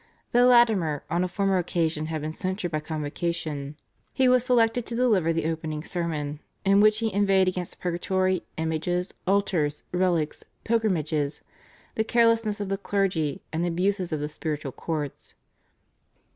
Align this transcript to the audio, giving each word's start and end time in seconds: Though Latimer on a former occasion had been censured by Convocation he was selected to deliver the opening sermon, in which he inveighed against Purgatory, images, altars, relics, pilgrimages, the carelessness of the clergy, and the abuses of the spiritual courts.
Though 0.31 0.47
Latimer 0.47 1.03
on 1.11 1.23
a 1.23 1.27
former 1.27 1.59
occasion 1.59 2.07
had 2.07 2.21
been 2.21 2.33
censured 2.33 2.71
by 2.71 2.79
Convocation 2.79 3.75
he 4.11 4.27
was 4.27 4.43
selected 4.43 4.83
to 4.87 4.95
deliver 4.95 5.31
the 5.31 5.45
opening 5.45 5.83
sermon, 5.83 6.39
in 6.65 6.79
which 6.79 6.97
he 6.97 7.13
inveighed 7.13 7.47
against 7.47 7.79
Purgatory, 7.79 8.41
images, 8.57 9.13
altars, 9.27 9.83
relics, 9.91 10.43
pilgrimages, 10.63 11.43
the 11.93 12.03
carelessness 12.03 12.59
of 12.59 12.69
the 12.69 12.77
clergy, 12.79 13.43
and 13.53 13.61
the 13.63 13.67
abuses 13.67 14.11
of 14.11 14.19
the 14.19 14.27
spiritual 14.27 14.71
courts. 14.71 15.35